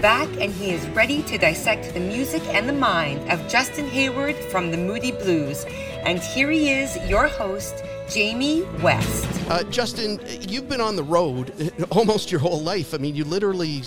[0.00, 4.36] back and he is ready to dissect the music and the mind of Justin Hayward
[4.36, 5.64] from the Moody Blues.
[6.04, 9.26] And here he is, your host, Jamie West.
[9.50, 11.52] Uh, Justin, you've been on the road
[11.90, 12.94] almost your whole life.
[12.94, 13.82] I mean, you literally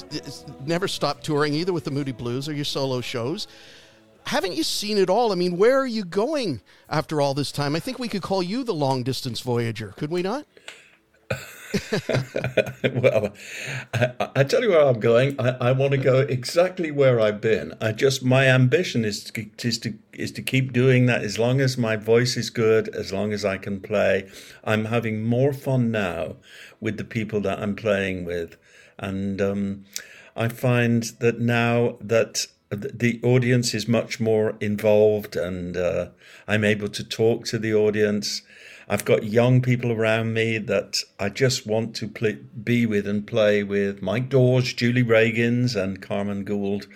[0.65, 3.47] never stopped touring either with the Moody Blues or your solo shows.
[4.25, 5.31] Haven't you seen it all?
[5.31, 7.75] I mean, where are you going after all this time?
[7.75, 10.45] I think we could call you the long distance voyager, could we not?
[12.93, 13.33] well,
[13.93, 15.39] I, I, tell you where I'm going.
[15.39, 17.73] I, I, want to go exactly where I've been.
[17.79, 21.61] I just my ambition is to, is to is to keep doing that as long
[21.61, 24.29] as my voice is good, as long as I can play.
[24.65, 26.35] I'm having more fun now
[26.81, 28.57] with the people that I'm playing with,
[28.97, 29.85] and um,
[30.35, 36.09] I find that now that the audience is much more involved, and uh,
[36.47, 38.41] I'm able to talk to the audience
[38.91, 43.25] I've got young people around me that I just want to play, be with and
[43.25, 44.01] play with.
[44.01, 46.87] Mike Dawes, Julie Ragins, and Karmen Gould,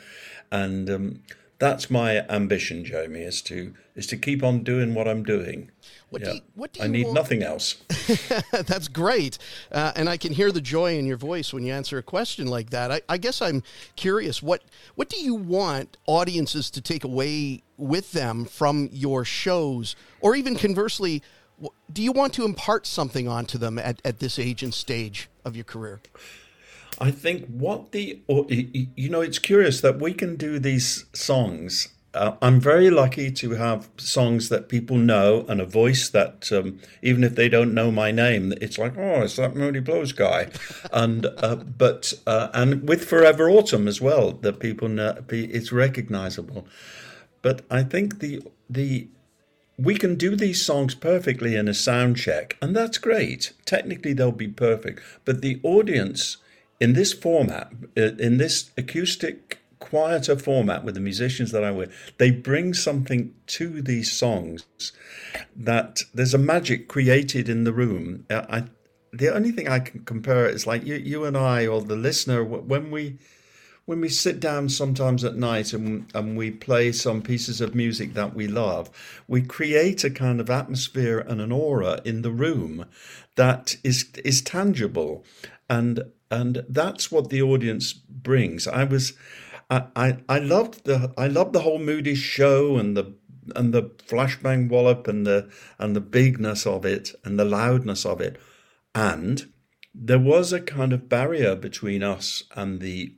[0.52, 1.24] and um,
[1.58, 5.72] that's my ambition, Jamie, is to is to keep on doing what I'm doing.
[6.10, 6.28] What yeah.
[6.28, 7.16] do you, what do I need want?
[7.16, 7.76] nothing else.
[8.52, 9.38] That's great.
[9.72, 12.48] Uh, and I can hear the joy in your voice when you answer a question
[12.48, 12.92] like that.
[12.92, 13.64] I, I, guess I'm
[13.96, 14.64] curious what
[14.96, 19.96] what do you want audiences to take away with them from your shows?
[20.20, 21.24] Or even conversely,
[21.92, 25.56] do you want to impart something onto them at, at this age and stage of
[25.56, 26.02] your career?
[27.00, 31.90] I think what the, you know, it's curious that we can do these songs.
[32.14, 36.80] Uh, I'm very lucky to have songs that people know and a voice that, um,
[37.02, 40.48] even if they don't know my name, it's like, oh, it's that Moody Blues guy.
[40.94, 46.66] and, uh, but, uh, and with Forever Autumn as well, that people know, it's recognizable.
[47.42, 49.10] But I think the, the,
[49.78, 53.54] we can do these songs perfectly in a sound check, and that's great.
[53.66, 55.02] Technically, they'll be perfect.
[55.26, 56.38] But the audience
[56.80, 61.90] in this format, uh, in this acoustic, quieter format with the musicians that I work,
[62.18, 64.66] they bring something to these songs
[65.56, 68.26] that there's a magic created in the room.
[68.30, 68.64] Uh, I,
[69.12, 72.44] the only thing I can compare is like you, you and I, or the listener,
[72.44, 73.18] when we
[73.86, 78.14] when we sit down sometimes at night and, and we play some pieces of music
[78.14, 78.90] that we love,
[79.28, 82.86] we create a kind of atmosphere and an aura in the room
[83.36, 85.24] that is is tangible,
[85.70, 88.68] and and that's what the audience brings.
[88.68, 89.14] I was,
[89.70, 93.14] I I, I loved the I loved the whole Moody show and the
[93.56, 95.48] and the flashbang wallop and the
[95.78, 98.40] and the bigness of it and the loudness of it,
[98.96, 99.52] and
[99.94, 103.14] there was a kind of barrier between us and the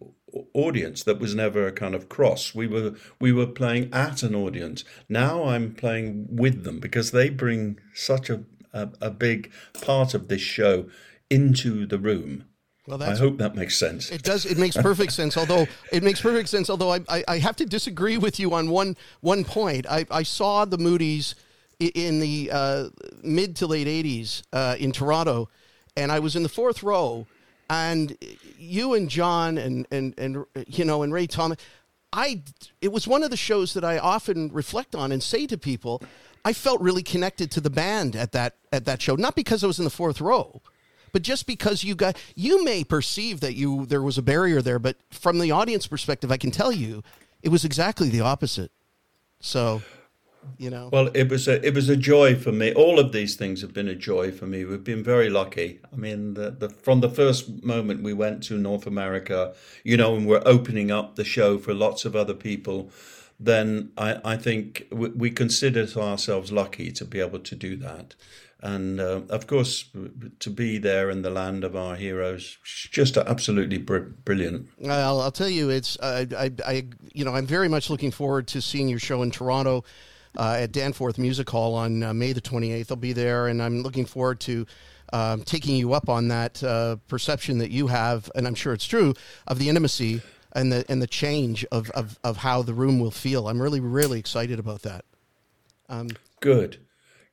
[0.53, 4.35] audience that was never a kind of cross we were we were playing at an
[4.35, 8.43] audience now i'm playing with them because they bring such a
[8.73, 9.51] a, a big
[9.81, 10.85] part of this show
[11.29, 12.43] into the room
[12.87, 14.09] well, I hope that makes sense.
[14.11, 14.45] It does.
[14.45, 15.35] It makes perfect sense.
[15.35, 16.69] Although it makes perfect sense.
[16.69, 19.85] Although I, I, I, have to disagree with you on one one point.
[19.89, 21.35] I, I saw the Moody's
[21.79, 22.89] in the uh,
[23.21, 25.49] mid to late '80s uh, in Toronto,
[25.97, 27.27] and I was in the fourth row,
[27.69, 28.17] and
[28.57, 31.57] you and John and and and you know and Ray Thomas,
[32.13, 32.43] I
[32.81, 36.01] it was one of the shows that I often reflect on and say to people,
[36.45, 39.67] I felt really connected to the band at that at that show, not because I
[39.67, 40.61] was in the fourth row,
[41.11, 44.79] but just because you got you may perceive that you there was a barrier there,
[44.79, 47.03] but from the audience perspective, I can tell you
[47.41, 48.71] it was exactly the opposite.
[49.39, 49.81] So
[50.57, 50.89] you know?
[50.91, 52.73] Well it was a it was a joy for me.
[52.73, 54.65] All of these things have been a joy for me.
[54.65, 55.79] We've been very lucky.
[55.91, 59.53] I mean the, the from the first moment we went to north america
[59.83, 62.91] you know and we're opening up the show for lots of other people
[63.39, 68.15] then i i think we, we consider ourselves lucky to be able to do that.
[68.59, 69.85] And uh, of course
[70.39, 74.67] to be there in the land of our heroes just absolutely br- brilliant.
[74.83, 78.47] I'll, I'll, tell you it's uh, I, I you know i'm very much looking forward
[78.47, 79.83] to seeing your show in toronto
[80.37, 82.91] uh, at Danforth Music Hall on uh, May the 28th.
[82.91, 84.65] I'll be there, and I'm looking forward to
[85.11, 88.85] um, taking you up on that uh, perception that you have, and I'm sure it's
[88.85, 89.13] true,
[89.47, 90.21] of the intimacy
[90.53, 93.47] and the and the change of, of, of how the room will feel.
[93.47, 95.05] I'm really, really excited about that.
[95.89, 96.09] Um,
[96.39, 96.79] Good.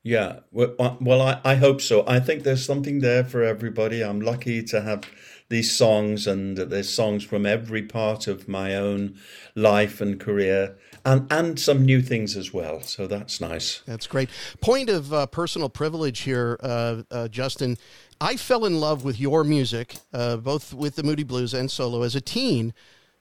[0.02, 0.40] Yeah.
[0.52, 2.05] Well, uh, well I, I hope so.
[2.06, 4.02] I think there's something there for everybody.
[4.02, 5.05] I'm lucky to have
[5.49, 9.19] these songs, and there's songs from every part of my own
[9.55, 12.80] life and career and and some new things as well.
[12.80, 13.82] So that's nice.
[13.86, 14.28] That's great.
[14.60, 17.76] Point of uh, personal privilege here, uh, uh, Justin.
[18.20, 22.02] I fell in love with your music, uh, both with the Moody Blues and solo,
[22.02, 22.72] as a teen.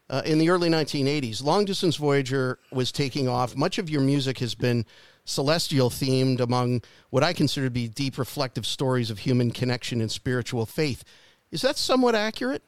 [0.09, 3.55] Uh, in the early 1980s, Long Distance Voyager was taking off.
[3.55, 4.85] Much of your music has been
[5.25, 10.11] celestial themed among what I consider to be deep reflective stories of human connection and
[10.11, 11.03] spiritual faith.
[11.51, 12.63] Is that somewhat accurate?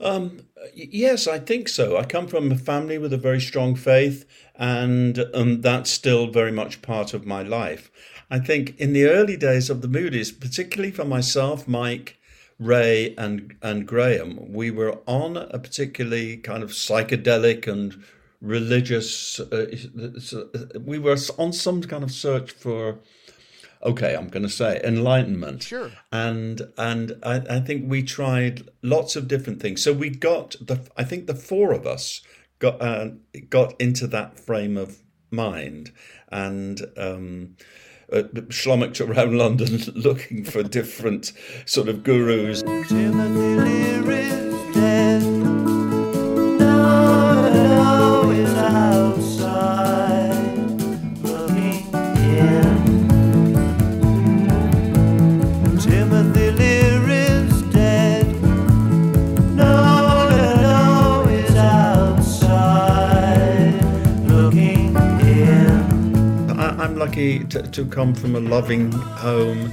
[0.00, 0.42] Um,
[0.74, 1.96] yes, I think so.
[1.96, 4.24] I come from a family with a very strong faith,
[4.54, 7.90] and um, that's still very much part of my life.
[8.30, 12.16] I think in the early days of the Moody's, particularly for myself, Mike,
[12.60, 18.02] Ray, and and Graham, we were on a particularly kind of psychedelic and
[18.40, 19.40] religious.
[19.40, 19.66] Uh,
[20.84, 22.98] we were on some kind of search for
[23.82, 25.62] okay, I'm going to say enlightenment.
[25.62, 25.90] Sure.
[26.12, 29.82] And and I, I, think we tried lots of different things.
[29.82, 32.20] So we got the I think the four of us
[32.58, 33.10] got uh,
[33.48, 34.98] got into that frame of
[35.30, 35.92] mind
[36.30, 36.80] and.
[36.96, 37.56] Um,
[38.10, 41.30] uh, schlummocked around London looking for different
[41.66, 42.62] sort of gurus.
[67.18, 69.72] Lucky to, to come from a loving home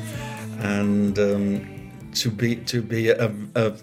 [0.61, 3.73] and um, to be to be a, a,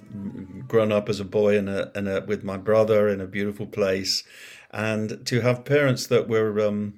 [0.66, 3.66] grown up as a boy in a, in a, with my brother in a beautiful
[3.66, 4.24] place,
[4.72, 6.94] and to have parents that were um,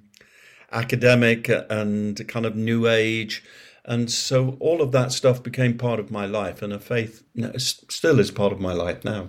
[0.72, 3.44] academic and kind of new age.
[3.84, 7.24] And so all of that stuff became part of my life, and a faith
[7.58, 9.28] still is part of my life now.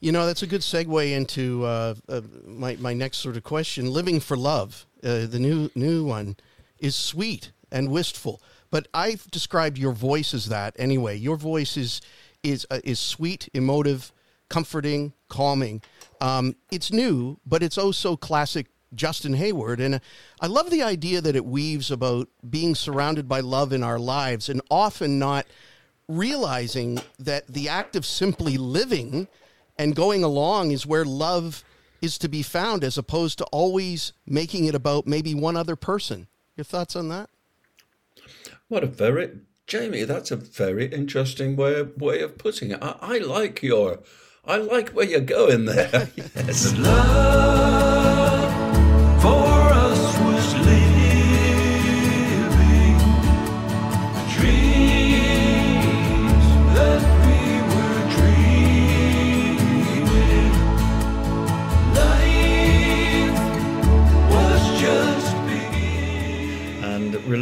[0.00, 3.88] You know, that's a good segue into uh, uh, my my next sort of question:
[3.88, 6.34] living for love, uh, the new new one
[6.82, 8.42] is sweet and wistful.
[8.70, 11.16] But I've described your voice as that anyway.
[11.16, 12.02] Your voice is
[12.42, 14.12] is uh, is sweet, emotive,
[14.50, 15.80] comforting, calming.
[16.20, 19.80] Um, it's new, but it's also classic Justin Hayward.
[19.80, 19.98] And uh,
[20.40, 24.48] I love the idea that it weaves about being surrounded by love in our lives
[24.48, 25.46] and often not
[26.08, 29.28] realizing that the act of simply living
[29.78, 31.64] and going along is where love
[32.02, 36.26] is to be found as opposed to always making it about maybe one other person.
[36.56, 37.30] Your thoughts on that?
[38.68, 39.30] What a very
[39.66, 42.78] Jamie, that's a very interesting way of, way of putting it.
[42.82, 44.00] I, I like your,
[44.44, 46.10] I like where you're going there.
[46.16, 46.76] yes.
[46.76, 47.91] Love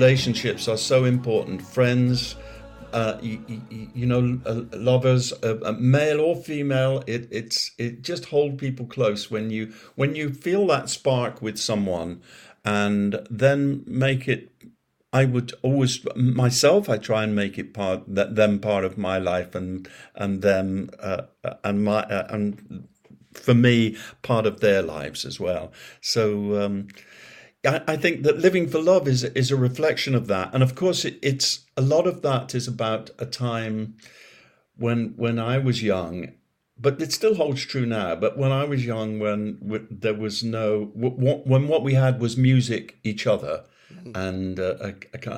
[0.00, 1.60] relationships are so important.
[1.60, 2.34] Friends,
[2.94, 8.02] uh, you, you, you, know, uh, lovers, uh, uh, male or female, it it's it
[8.02, 12.22] just hold people close when you when you feel that spark with someone,
[12.64, 14.50] and then make it.
[15.12, 16.88] I would always myself.
[16.88, 20.90] I try and make it part that them part of my life, and and them
[20.98, 21.22] uh,
[21.62, 22.88] and my uh, and
[23.34, 25.72] for me part of their lives as well.
[26.00, 26.62] So.
[26.62, 26.88] Um,
[27.66, 31.04] I, think that living for love is is a reflection of that, and of course,
[31.04, 33.96] it, it's a lot of that is about a time
[34.76, 36.32] when when I was young,
[36.78, 38.14] but it still holds true now.
[38.14, 42.36] But when I was young, when, when there was no when what we had was
[42.36, 43.64] music, each other,
[44.14, 44.92] and uh,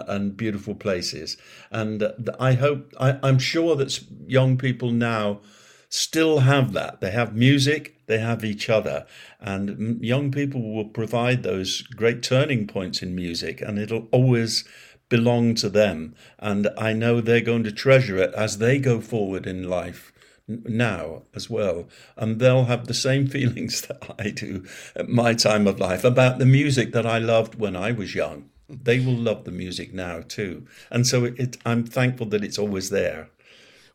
[0.06, 1.36] and beautiful places,
[1.72, 3.98] and uh, I hope I, I'm sure that
[4.28, 5.40] young people now
[5.92, 7.02] still have that.
[7.02, 9.06] They have music, they have each other.
[9.40, 14.64] And young people will provide those great turning points in music, and it'll always
[15.10, 16.14] belong to them.
[16.38, 20.12] And I know they're going to treasure it as they go forward in life
[20.48, 21.88] now as well.
[22.16, 24.64] And they'll have the same feelings that I do
[24.96, 28.48] at my time of life about the music that I loved when I was young.
[28.68, 30.66] They will love the music now too.
[30.90, 33.28] And so it, I'm thankful that it's always there.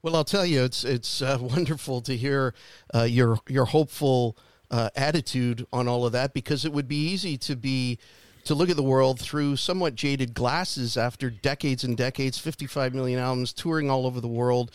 [0.07, 2.53] Well, I'll tell you, it's it's uh, wonderful to hear
[2.95, 4.37] uh, your your hopeful
[4.71, 7.99] uh, attitude on all of that because it would be easy to be
[8.45, 13.19] to look at the world through somewhat jaded glasses after decades and decades, 55 million
[13.19, 14.71] albums, touring all over the world,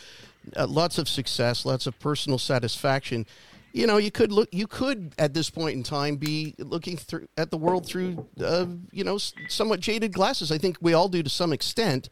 [0.54, 3.24] uh, lots of success, lots of personal satisfaction.
[3.72, 4.50] You know, you could look.
[4.52, 8.66] You could, at this point in time, be looking through at the world through, uh,
[8.90, 9.16] you know,
[9.48, 10.52] somewhat jaded glasses.
[10.52, 12.10] I think we all do to some extent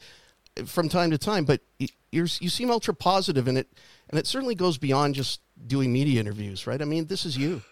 [0.65, 1.61] from time to time, but
[2.13, 3.69] you you seem ultra positive in it,
[4.09, 6.81] and it certainly goes beyond just doing media interviews, right?
[6.81, 7.63] I mean, this is you.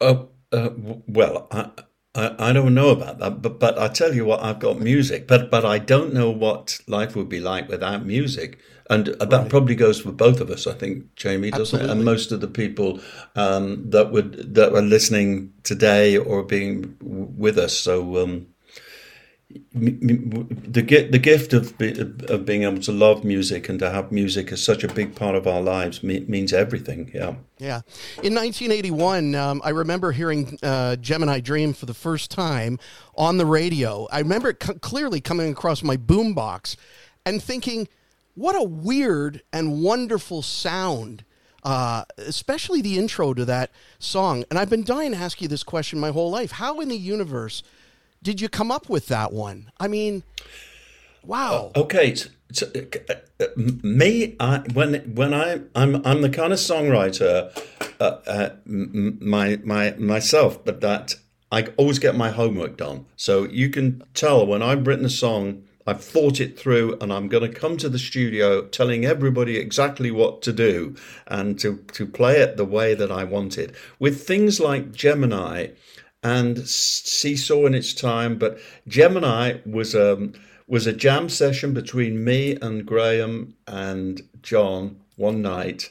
[0.00, 0.70] Uh, uh,
[1.06, 1.70] well, I,
[2.14, 5.28] I, I don't know about that, but but I tell you what, I've got music,
[5.28, 9.48] but but I don't know what life would be like without music, and that right.
[9.48, 10.66] probably goes for both of us.
[10.66, 11.88] I think Jamie doesn't, Absolutely.
[11.88, 11.92] it?
[11.92, 13.00] and most of the people
[13.36, 17.76] um, that would that are listening today or being with us.
[17.76, 18.22] So.
[18.22, 18.46] Um,
[19.72, 21.74] the the gift of
[22.30, 25.34] of being able to love music and to have music as such a big part
[25.34, 27.10] of our lives means everything.
[27.12, 27.34] Yeah.
[27.58, 27.80] Yeah.
[28.22, 32.78] In 1981, um, I remember hearing uh, Gemini Dream for the first time
[33.16, 34.06] on the radio.
[34.10, 36.76] I remember it c- clearly coming across my boombox
[37.26, 37.88] and thinking,
[38.34, 41.24] what a weird and wonderful sound.
[41.62, 44.44] Uh, especially the intro to that song.
[44.48, 46.52] And I've been dying to ask you this question my whole life.
[46.52, 47.62] How in the universe
[48.22, 49.70] did you come up with that one?
[49.78, 50.22] I mean,
[51.24, 51.72] wow.
[51.74, 52.70] Uh, okay, so, so,
[53.08, 57.50] uh, uh me, I, when when I I'm I'm the kind of songwriter,
[58.00, 61.14] uh, uh my my myself, but that
[61.52, 63.06] I always get my homework done.
[63.16, 65.64] So you can tell when I've written a song.
[65.86, 70.10] I've thought it through and I'm going to come to the studio telling everybody exactly
[70.10, 70.94] what to do
[71.26, 73.74] and to, to play it the way that I want it.
[73.98, 75.68] With things like Gemini,
[76.22, 78.38] and Seesaw in its time.
[78.38, 80.34] But Gemini was um,
[80.66, 85.90] was a jam session between me and Graham and John one night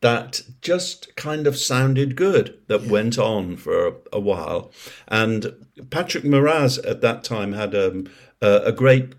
[0.00, 2.90] that just kind of sounded good that yeah.
[2.90, 4.70] went on for a, a, while
[5.08, 5.52] and
[5.90, 8.08] patrick moraz at that time had um,
[8.40, 9.14] a, a great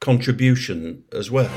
[0.00, 1.50] contribution as well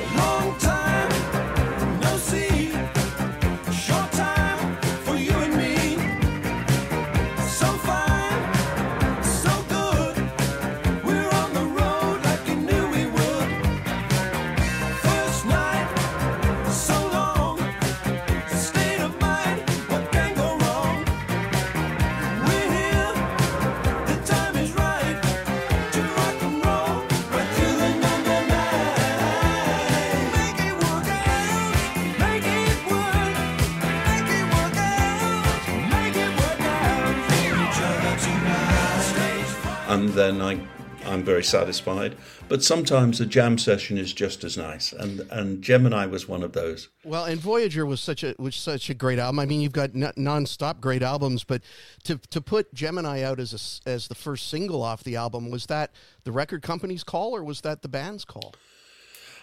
[40.14, 40.60] then I
[41.06, 42.16] I'm very satisfied.
[42.48, 46.54] But sometimes a jam session is just as nice, and and Gemini was one of
[46.54, 46.90] those.
[47.04, 49.40] Well, and Voyager was such a was such a great album.
[49.40, 51.62] I mean, you've got non-stop great albums, but
[52.04, 55.68] to to put Gemini out as a, as the first single off the album was
[55.68, 55.92] that
[56.24, 58.54] the record company's call or was that the band's call?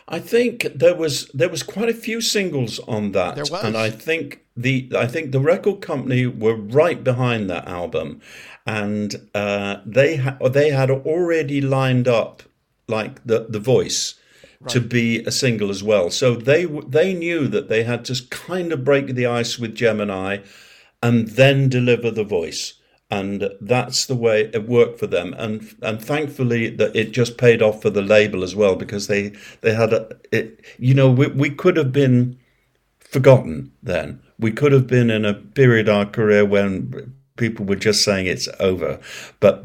[0.08, 4.44] I think there was there was quite a few singles on that, and I think
[4.56, 8.20] the I think the record company were right behind that album,
[8.64, 12.44] and uh, they ha- they had already lined up
[12.86, 14.14] like the the voice
[14.60, 14.70] right.
[14.70, 16.10] to be a single as well.
[16.10, 20.38] So they they knew that they had to kind of break the ice with Gemini,
[21.02, 22.74] and then deliver the voice
[23.10, 25.34] and that's the way it worked for them.
[25.38, 29.32] And and thankfully that it just paid off for the label as well because they
[29.60, 32.38] they had a it, you know we, we could have been
[32.98, 34.20] forgotten then.
[34.38, 38.48] We could have been in a period our career when people were just saying it's
[38.58, 38.98] over.
[39.40, 39.64] But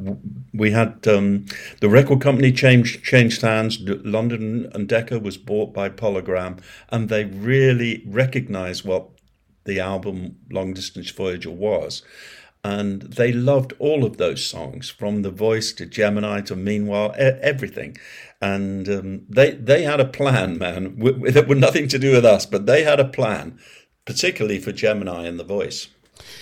[0.53, 1.45] we had um,
[1.79, 3.79] the record company changed changed hands.
[3.81, 9.09] London and decca was bought by polygram and they really recognized what
[9.65, 12.03] the album long distance voyager was
[12.63, 17.97] and they loved all of those songs from the voice to gemini to meanwhile everything.
[18.41, 22.45] And um, they they had a plan man that had nothing to do with us
[22.45, 23.59] but they had a plan
[24.05, 25.87] particularly for gemini and the voice.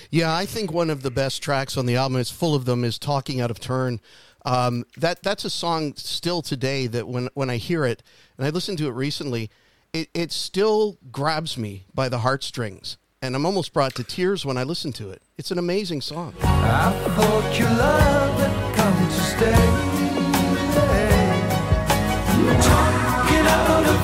[0.10, 2.84] Yeah i think one of the best tracks on the album is full of them
[2.84, 4.00] is talking out of turn.
[4.46, 8.02] Um, that that's a song still today that when when i hear it
[8.38, 9.50] and i listened to it recently
[9.92, 14.58] it, it still grabs me by the heartstrings and I'm almost brought to tears when
[14.58, 15.22] I listen to it.
[15.38, 16.34] It's an amazing song.
[16.42, 19.66] I thought your love had come to stay.
[22.62, 24.00] Talking out of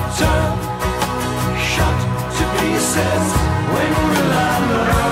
[2.36, 3.32] to pieces.
[3.72, 5.05] When?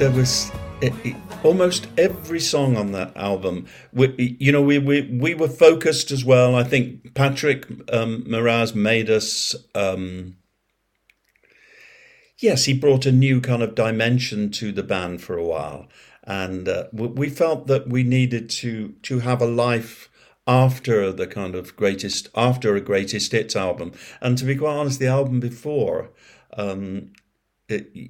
[0.00, 1.14] There was it, it,
[1.44, 3.66] almost every song on that album.
[3.92, 6.56] We, you know, we, we we were focused as well.
[6.56, 9.54] I think Patrick um, Moraz made us.
[9.74, 10.38] Um,
[12.38, 15.86] yes, he brought a new kind of dimension to the band for a while,
[16.24, 20.08] and uh, we felt that we needed to to have a life
[20.46, 23.92] after the kind of greatest after a greatest hits album.
[24.22, 26.10] And to be quite honest, the album before.
[26.56, 27.12] Um,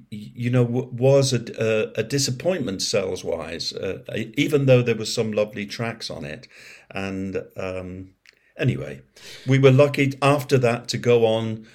[0.09, 3.99] you know, was a, a disappointment sales wise, uh,
[4.35, 6.47] even though there were some lovely tracks on it.
[6.89, 8.11] And um,
[8.57, 9.01] anyway,
[9.47, 11.67] we were lucky after that to go on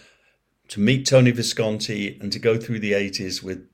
[0.68, 3.68] to meet Tony Visconti and to go through the 80s with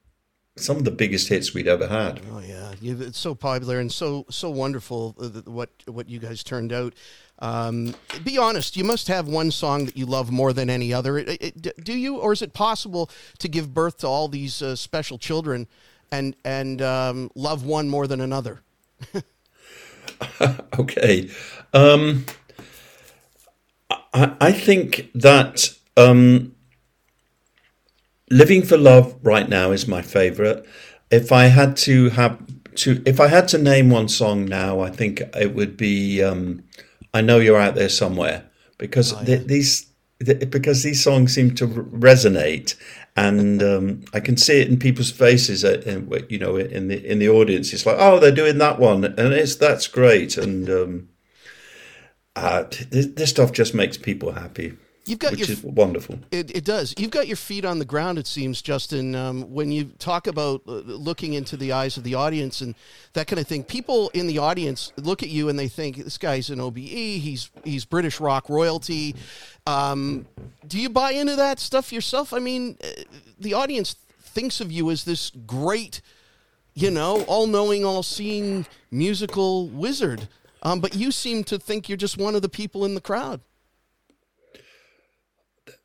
[0.57, 2.21] some of the biggest hits we'd ever had.
[2.31, 6.73] Oh yeah, it's so popular and so so wonderful uh, what what you guys turned
[6.73, 6.95] out.
[7.39, 11.19] Um, be honest, you must have one song that you love more than any other.
[11.19, 14.77] It, it, do you, or is it possible to give birth to all these uh,
[14.77, 15.67] special children
[16.11, 18.63] and and um, love one more than another?
[20.79, 21.31] okay,
[21.73, 22.27] um,
[23.91, 25.77] I, I think that.
[25.97, 26.55] Um,
[28.33, 30.67] Living for Love right now is my favorite.
[31.11, 32.41] If I had to have
[32.77, 36.65] to, if I had to name one song now, I think it would be um,
[37.13, 38.45] "I Know You're Out There Somewhere"
[38.79, 39.37] because oh, yeah.
[39.37, 39.87] these
[40.19, 42.75] because these songs seem to resonate,
[43.17, 45.63] and um, I can see it in people's faces.
[45.63, 48.79] Uh, in, you know, in the in the audience, it's like, oh, they're doing that
[48.79, 51.09] one, and it's that's great, and um,
[52.35, 54.79] uh, this, this stuff just makes people happy.
[55.05, 56.21] You've got which your, is wonderful.
[56.31, 56.95] It, it does.
[56.97, 58.19] You've got your feet on the ground.
[58.19, 59.17] It seems, Justin.
[59.17, 62.77] Um, when you talk about uh, looking into the eyes of the audience and
[63.15, 66.19] that kind of thing, people in the audience look at you and they think this
[66.19, 66.79] guy's an OBE.
[66.79, 69.17] He's he's British rock royalty.
[69.67, 70.27] Um,
[70.69, 72.33] do you buy into that stuff yourself?
[72.33, 72.89] I mean, uh,
[73.41, 76.01] the audience thinks of you as this great,
[76.75, 80.29] you know, all-knowing, all-seeing musical wizard.
[80.63, 83.41] Um, but you seem to think you're just one of the people in the crowd.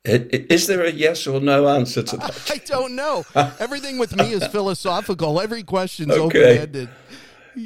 [0.04, 2.50] Is there a yes or no answer to that?
[2.50, 3.24] I don't know.
[3.58, 5.40] Everything with me is philosophical.
[5.40, 6.60] Every question's okay.
[6.60, 6.88] open-ended.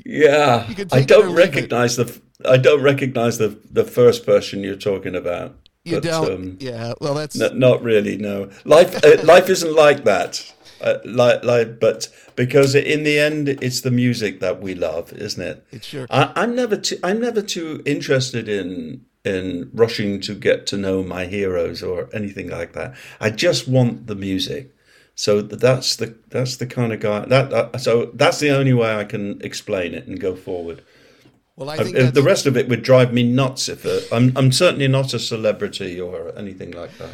[0.06, 5.54] Yeah, I don't recognize the I don't recognize the the first person you're talking about.
[5.84, 6.32] You but, don't.
[6.32, 6.94] Um, yeah.
[7.00, 8.16] Well, that's n- not really.
[8.16, 10.52] No, life uh, life isn't like that.
[10.80, 15.42] Uh, like like, but because in the end, it's the music that we love, isn't
[15.42, 15.66] it?
[15.70, 16.06] It's sure.
[16.08, 21.02] I, I'm never too I'm never too interested in in rushing to get to know
[21.02, 22.94] my heroes or anything like that.
[23.20, 24.74] I just want the music.
[25.14, 28.96] So that's the that's the kind of guy that uh, so that's the only way
[28.96, 30.82] I can explain it and go forward.
[31.54, 34.32] Well, I think uh, the rest of it would drive me nuts if uh, I'm
[34.36, 37.10] I'm certainly not a celebrity or anything like that.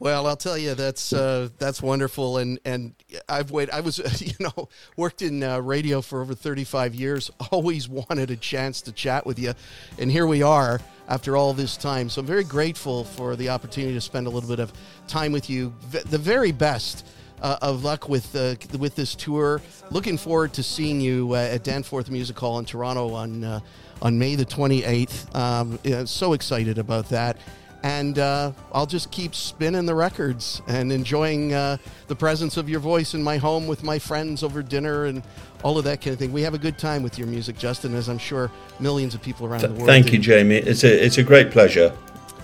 [0.00, 2.94] Well, I'll tell you that's uh, that's wonderful, and and
[3.28, 3.74] I've waited.
[3.74, 7.30] I was you know worked in uh, radio for over thirty five years.
[7.52, 9.52] Always wanted a chance to chat with you,
[9.98, 12.08] and here we are after all this time.
[12.08, 14.72] So I'm very grateful for the opportunity to spend a little bit of
[15.06, 15.74] time with you.
[15.90, 17.06] The very best.
[17.42, 19.62] Uh, of luck with uh, with this tour.
[19.90, 23.60] Looking forward to seeing you uh, at Danforth Music Hall in Toronto on uh,
[24.02, 25.34] on May the 28th.
[25.34, 27.38] Um, yeah, so excited about that
[27.82, 32.80] and uh, I'll just keep spinning the records and enjoying uh, the presence of your
[32.80, 35.22] voice in my home with my friends over dinner and
[35.62, 36.32] all of that kind of thing.
[36.32, 39.46] We have a good time with your music, Justin, as I'm sure millions of people
[39.46, 39.88] around Th- the world.
[39.88, 40.12] Thank do.
[40.12, 40.56] you, Jamie.
[40.56, 41.96] It's a it's a great pleasure.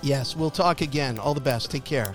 [0.02, 1.18] Yes, we'll talk again.
[1.18, 1.70] All the best.
[1.70, 2.14] Take care.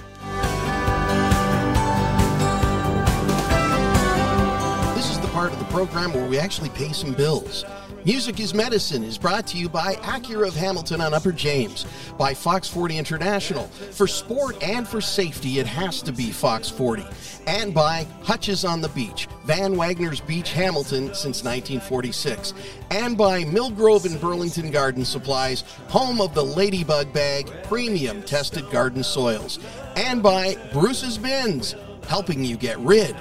[5.71, 7.63] Program where we actually pay some bills.
[8.03, 11.85] Music is Medicine is brought to you by Acura of Hamilton on Upper James,
[12.17, 13.67] by Fox 40 International.
[13.67, 17.05] For sport and for safety, it has to be Fox 40.
[17.47, 22.53] And by Hutch's on the Beach, Van Wagner's Beach, Hamilton since 1946.
[22.89, 29.03] And by Millgrove and Burlington Garden Supplies, home of the Ladybug Bag premium tested garden
[29.03, 29.57] soils.
[29.95, 31.75] And by Bruce's Bins,
[32.09, 33.15] helping you get rid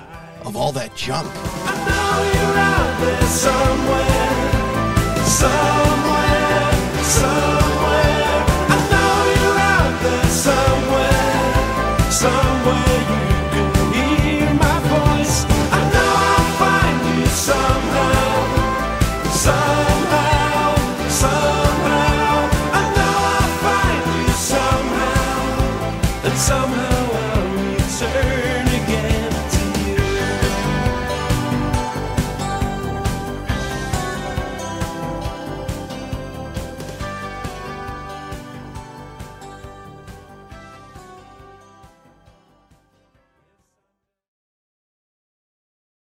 [0.44, 1.30] of all that junk
[3.00, 4.50] somewhere,
[5.24, 7.49] somewhere, somewhere.